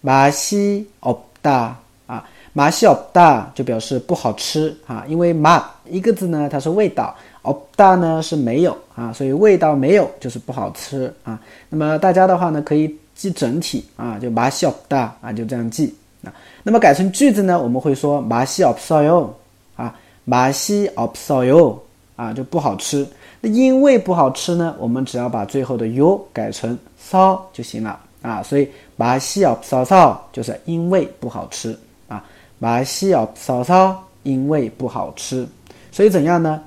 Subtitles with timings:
[0.00, 2.28] 马西奥达啊。
[2.55, 2.55] 맛이없 다。
[2.55, 11.39] 马西奥大就表示不好吃啊，因为马一个字呢，它是味道，奥大呢是没有啊，所以味道没有就是不好吃啊。
[11.69, 16.33] 那么大家的话呢，可以记整体啊，就马西奥大啊，就这样记啊。
[16.61, 19.33] 那么改成句子呢，我们会说马西奥骚哟
[19.77, 21.81] 啊，马西奥骚哟
[22.17, 23.07] 啊，就不好吃。
[23.39, 28.43] 那因为不好吃呢，我们只要把最后的哟改成骚就行了啊。
[28.43, 31.77] 所以马西奥骚骚就是因为不好吃。
[32.59, 35.47] 马西奥稍稍因为不好吃，
[35.91, 36.61] 所以怎样呢？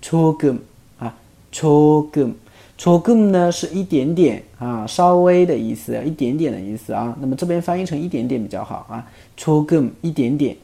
[0.00, 0.56] 초금
[0.98, 1.14] 啊，
[1.52, 2.32] 초금
[2.78, 7.14] 초금呢是一点点啊，稍微的意思，一点点的意思啊。
[7.20, 9.06] 那么这边翻译成一点点比较好啊。
[9.36, 10.56] 초금一点点，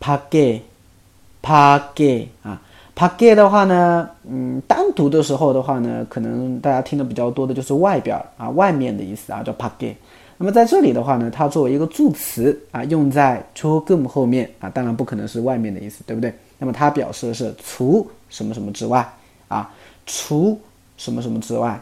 [0.00, 2.62] 밖에밖에啊，
[2.94, 9.94] 밖에的话呢，嗯，单独的时候的话呢，可能大家听的比较多的就是外边啊，外面的意思啊，叫밖에
[10.39, 16.31] 那么在这里的话呢，它作为一个助词啊，用在除 m 后面啊，当然不可能是外面的意思，对不对？
[16.59, 19.03] 那么它表示的是除什么什么之外
[19.47, 19.73] 啊，
[20.05, 20.59] 除
[20.95, 21.79] 什么什么之外。